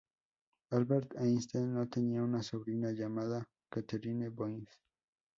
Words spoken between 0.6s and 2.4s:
Albert Einstein no tenía